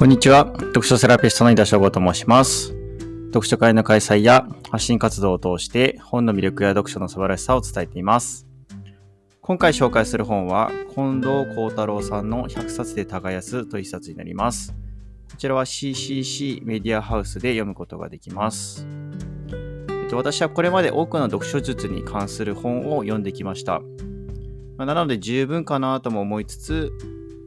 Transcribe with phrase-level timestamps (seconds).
[0.00, 0.50] こんにちは。
[0.58, 2.74] 読書セラピストの井田翔吾と申します。
[3.34, 8.46] 読書会の開催や発信活動を通して本の魅力や読書の素晴らしさを伝えています。
[9.42, 14.74] 今回紹介する本は近藤幸太郎さんの100冊で耕すという一冊になります。
[15.32, 18.88] こちらは CCC メディアハウスで読むことができます。
[19.50, 23.82] えっと、私はこれまで多くの読書術に関する本を読んできました。
[24.78, 26.90] まあなので十分かなとも思いつつ、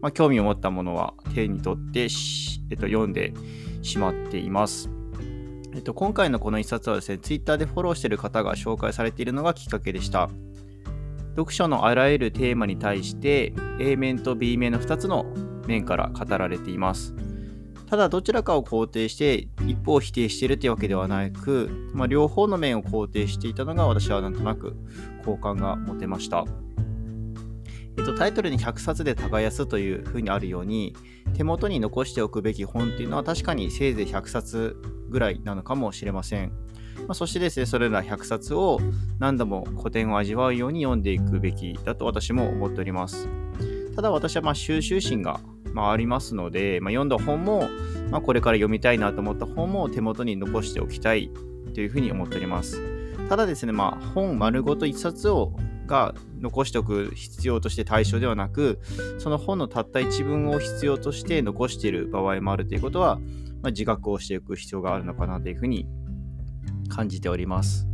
[0.00, 3.34] まあ、興味を持ったものは手に取ってし、えっと、読んで
[3.82, 4.90] しまっています。
[5.74, 10.30] えっと、今回のこの一冊はですね、Twitter でフォローしている方が紹介されているのがきっかけでした。
[11.36, 15.26] 読書のあらゆるテーマに対して A 面と B 面の2つの
[15.66, 17.14] 面から語られています。
[17.90, 24.74] ただどちらかを肯定して一方を否定しているというわけではなく、まあ、両方の面を肯定していたのが私はなんとなく
[25.24, 26.46] 好感が持てました。
[27.98, 30.94] えっと、タイトルに100冊で耕すというふうにあるように
[31.34, 34.76] 手元に残しておくべき本っていうのは確かにせいぜい100冊
[35.08, 36.52] ぐらいなのかもしれません。
[37.06, 38.80] まあ、そしてですね、それら100冊を
[39.18, 43.28] 何度も古典を味わうように読んでいくべきだと私も思っております。
[43.94, 45.40] ただ私はまあ収集心が
[45.72, 47.68] まあありますので、まあ、読んだ本も、
[48.10, 51.30] まあ、これから読みたいなと思った本も手元に残しておきたい
[51.74, 52.80] というふうに思っております。
[53.28, 55.52] ただですね、まあ、本丸ごと1冊を
[55.86, 58.80] が残しておく必要として対象ではなく、
[59.18, 63.16] その本のたった一文を必要として残している場合もあるということは、
[63.62, 65.86] まあ、自覚をしていく必要があるのかなというふうに
[66.88, 67.86] 感じております。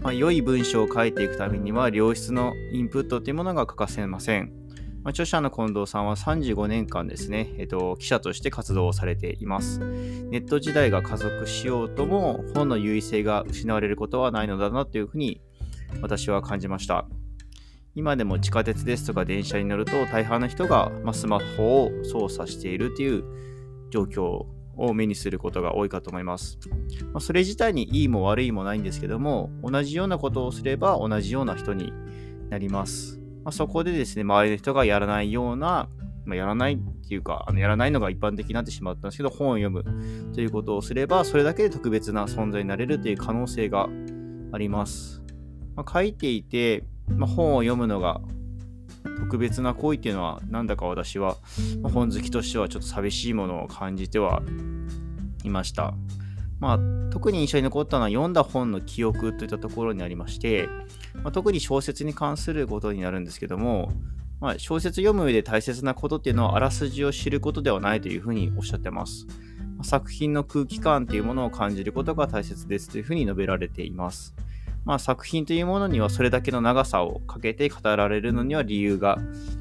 [0.00, 4.52] まあ、良い文章を書いていくためには、良質のインプットというものが欠かせません。
[5.02, 9.80] まあ、著者の近藤さんは35年間ですね、えっと、記者として活動をされています。
[9.80, 15.40] ネット時代が加速しようとも、本の優位性が失われることはないのだなというふうに
[16.02, 17.06] 私は感じました。
[17.98, 23.24] 今でも地下鉄ですとか電車に乗ると大半の人が、ま、スマホを操作しているという
[23.90, 26.60] 状況を目にすることが多いかと思います。
[27.12, 31.92] ま、それ自体にいいも悪いもないんですけども、同じようなことをすれば同じような人に
[32.50, 33.18] なります。
[33.42, 35.88] ま、そこでですね、周りの人がやらないような、
[36.24, 36.78] ま、やらないっ
[37.08, 39.82] ていうかあの、やらないのが一般的になってしまったんですけど、本を読む
[40.32, 43.88] ということをすれば、それだけで特別な存在になれるという可能性が
[44.52, 45.20] あります。
[45.74, 46.84] まあ、書いていて、
[47.16, 48.20] まあ、本を読むのが
[49.18, 51.36] 特別な行為っていうのはなんだか私は
[51.82, 54.42] 本好きとしてはちょっと寂しいものを感じては
[55.44, 55.94] いました。
[56.60, 56.78] まあ、
[57.10, 60.68] 特に印象に残ったのは読んだ本の記憶といったところにありまして、
[61.22, 63.92] まあ、特に小説に関することになるんですけども、
[64.40, 69.26] まあ、小説読む上で大切なことっていうのはあらすじを知ることではないというふうにおっしゃってます。
[69.76, 74.34] ま、作品の空気感というものを感じることが大切ですというふうに述べられています。
[74.84, 79.18] まあ、作品というものにはそれだけの長さをかけて語られるのには理由が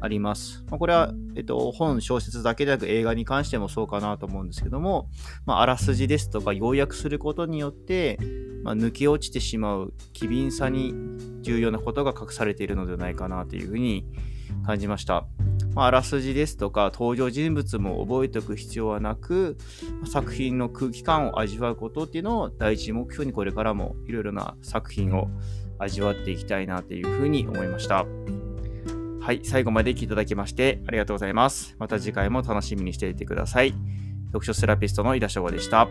[0.00, 0.64] あります。
[0.70, 5.08] まあ、これは、えっと、本、小説だけでなく映画に関してもそうかなと思うんですけども、
[5.44, 8.18] まあ、あらすじですとか要約することによって、
[8.62, 10.94] まあ、抜け落ちてしまう機敏さに
[11.42, 14.06] 重要なことが隠されているのではないかなというふうに
[14.64, 15.26] 感じました。
[15.78, 19.56] まあ、あらすじですとか登場人物も覚えておく必要はなく
[20.10, 25.28] 作品の空気感を味わうことっていうのを第一目標にこれからもいろいろな作品を
[25.78, 28.06] 味わっていきたいなというふうに思いました。
[29.20, 31.76] はい、最後まで聞いていただきましてありがとうございます。
[31.78, 33.72] また次回も楽しみにしていてください。
[34.32, 35.88] 読書セラピストの井田翔吾でした。